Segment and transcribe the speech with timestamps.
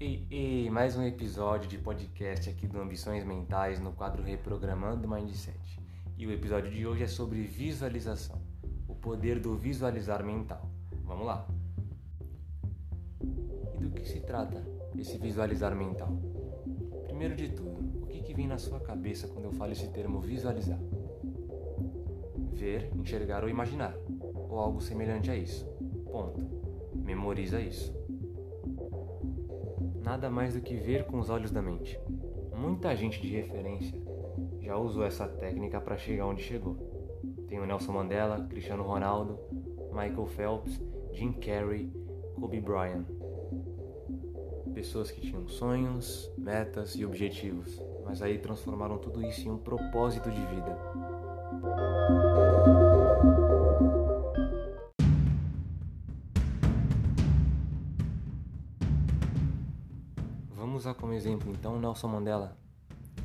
[0.00, 5.58] E, e mais um episódio de podcast aqui do Ambições Mentais no quadro Reprogramando Mindset.
[6.16, 8.40] E o episódio de hoje é sobre visualização,
[8.86, 10.70] o poder do visualizar mental.
[11.04, 11.48] Vamos lá.
[13.20, 14.64] E do que se trata
[14.96, 16.16] esse visualizar mental?
[17.08, 20.20] Primeiro de tudo, o que, que vem na sua cabeça quando eu falo esse termo
[20.20, 20.78] visualizar?
[22.52, 25.66] Ver, enxergar ou imaginar, ou algo semelhante a isso.
[26.04, 26.40] Ponto.
[26.94, 27.97] Memoriza isso
[30.08, 32.00] nada mais do que ver com os olhos da mente.
[32.56, 34.00] Muita gente de referência
[34.58, 36.76] já usou essa técnica para chegar onde chegou.
[37.46, 39.38] Tem o Nelson Mandela, Cristiano Ronaldo,
[39.92, 40.80] Michael Phelps,
[41.12, 41.92] Jim Carrey,
[42.40, 43.04] Kobe Bryant.
[44.72, 50.30] Pessoas que tinham sonhos, metas e objetivos, mas aí transformaram tudo isso em um propósito
[50.30, 50.78] de vida.
[60.58, 62.56] Vamos usar como exemplo então Nelson Mandela,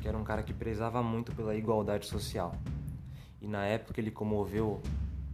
[0.00, 2.54] que era um cara que prezava muito pela igualdade social.
[3.40, 4.80] E na época ele comoveu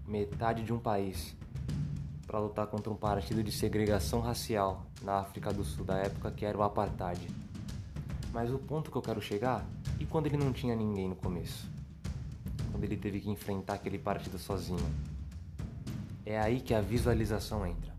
[0.06, 1.36] metade de um país
[2.26, 6.46] para lutar contra um partido de segregação racial na África do Sul da época que
[6.46, 7.28] era o apartheid.
[8.32, 9.62] Mas o ponto que eu quero chegar
[9.98, 11.70] e quando ele não tinha ninguém no começo,
[12.70, 14.88] quando ele teve que enfrentar aquele partido sozinho.
[16.24, 17.89] É aí que a visualização entra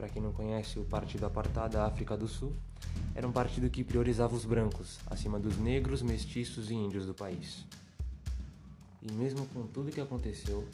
[0.00, 2.54] para quem não conhece, o Partido Apartado da África do Sul
[3.14, 7.66] era um partido que priorizava os brancos acima dos negros, mestiços e índios do país.
[9.02, 10.66] E mesmo com tudo que aconteceu,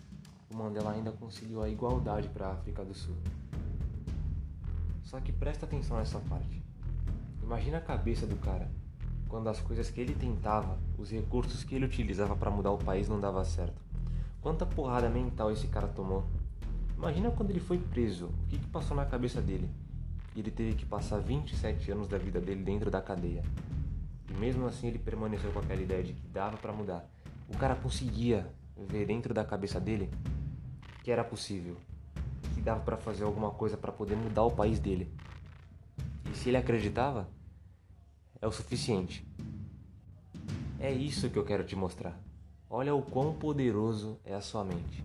[0.49, 3.17] o Mandela ainda conseguiu a igualdade para a África do Sul.
[5.03, 6.63] Só que presta atenção nessa parte.
[7.43, 8.71] Imagina a cabeça do cara
[9.29, 13.09] quando as coisas que ele tentava, os recursos que ele utilizava para mudar o país
[13.09, 13.83] não dava certo.
[14.41, 16.25] Quanta porrada mental esse cara tomou
[16.97, 19.69] Imagina quando ele foi preso, o que, que passou na cabeça dele?
[20.35, 23.43] Ele teve que passar 27 anos da vida dele dentro da cadeia.
[24.31, 27.07] E mesmo assim ele permaneceu com aquela ideia de que dava para mudar.
[27.49, 28.47] O cara conseguia
[28.89, 30.11] ver dentro da cabeça dele
[31.05, 31.77] que era possível,
[32.55, 35.13] que dava para fazer alguma coisa para poder mudar o país dele.
[36.33, 37.29] E se ele acreditava,
[38.41, 39.25] é o suficiente.
[40.81, 42.19] É isso que eu quero te mostrar.
[42.69, 45.05] Olha o quão poderoso é a sua mente.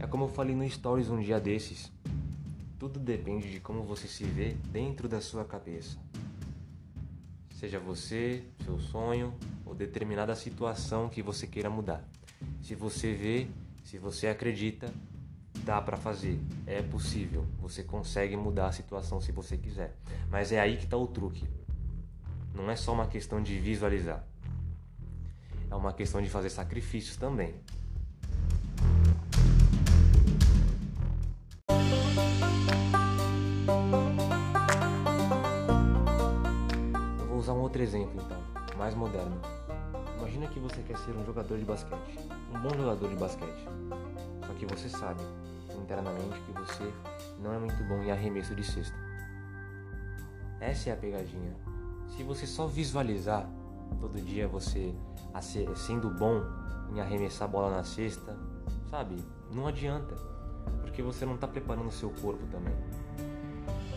[0.00, 1.92] É como eu falei no Stories um dia desses.
[2.78, 5.98] Tudo depende de como você se vê dentro da sua cabeça.
[7.50, 9.34] Seja você, seu sonho
[9.66, 12.02] ou determinada situação que você queira mudar.
[12.62, 13.46] Se você vê,
[13.84, 14.90] se você acredita,
[15.66, 17.44] dá para fazer, é possível.
[17.60, 19.94] Você consegue mudar a situação se você quiser.
[20.30, 21.46] Mas é aí que está o truque.
[22.54, 24.24] Não é só uma questão de visualizar.
[25.70, 27.54] É uma questão de fazer sacrifícios também.
[37.80, 38.38] Outro exemplo então,
[38.76, 39.40] mais moderno.
[40.18, 42.18] Imagina que você quer ser um jogador de basquete,
[42.54, 43.68] um bom jogador de basquete.
[44.46, 45.22] Só que você sabe
[45.80, 46.92] internamente que você
[47.40, 48.96] não é muito bom em arremesso de cesta.
[50.60, 51.56] Essa é a pegadinha.
[52.08, 53.48] Se você só visualizar
[53.98, 54.94] todo dia você
[55.74, 56.42] sendo bom
[56.92, 58.36] em arremessar a bola na cesta,
[58.90, 59.16] sabe?
[59.50, 60.14] Não adianta,
[60.82, 62.74] porque você não está preparando o seu corpo também.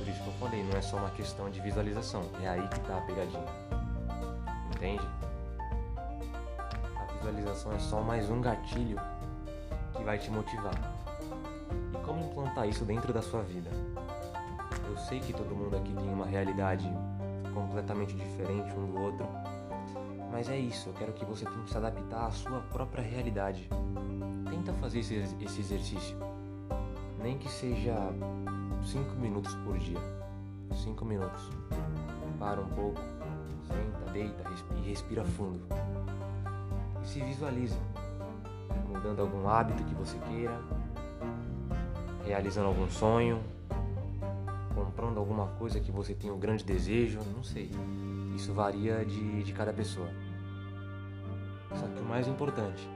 [0.03, 2.75] Por isso que eu falei, não é só uma questão de visualização, é aí que
[2.75, 3.47] está a pegadinha
[4.83, 5.07] entende?
[6.97, 8.99] A visualização é só mais um gatilho
[9.95, 10.73] que vai te motivar.
[11.93, 13.69] E como implantar isso dentro da sua vida?
[14.89, 16.91] Eu sei que todo mundo aqui tem uma realidade
[17.53, 19.25] completamente diferente um do outro,
[20.29, 23.69] mas é isso, eu quero que você tente se adaptar à sua própria realidade.
[24.49, 26.17] Tenta fazer esse, esse exercício,
[27.23, 27.95] nem que seja
[28.83, 29.97] 5 minutos por dia.
[30.75, 31.49] 5 minutos.
[32.37, 32.99] Para um pouco,
[33.65, 34.43] Senta, deita
[34.75, 35.61] e respira fundo.
[37.01, 37.77] E se visualize
[38.89, 40.59] mudando algum hábito que você queira,
[42.25, 43.41] realizando algum sonho,
[44.75, 47.71] comprando alguma coisa que você tem um grande desejo, não sei.
[48.35, 50.09] Isso varia de, de cada pessoa.
[51.73, 52.87] Só que o mais importante,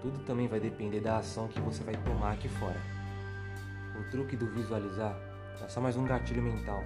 [0.00, 2.97] tudo também vai depender da ação que você vai tomar aqui fora.
[4.10, 5.14] Truque do visualizar
[5.62, 6.82] é só mais um gatilho mental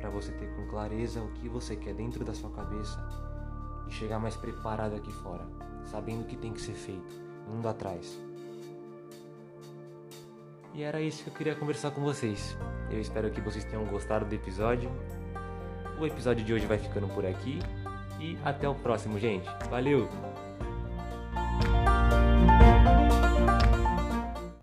[0.00, 3.04] para você ter com clareza o que você quer dentro da sua cabeça
[3.88, 5.44] e chegar mais preparado aqui fora,
[5.84, 7.14] sabendo o que tem que ser feito,
[7.48, 8.20] indo atrás.
[10.74, 12.56] E era isso que eu queria conversar com vocês.
[12.90, 14.90] Eu espero que vocês tenham gostado do episódio.
[16.00, 17.58] O episódio de hoje vai ficando por aqui
[18.20, 19.48] e até o próximo, gente.
[19.68, 20.31] Valeu!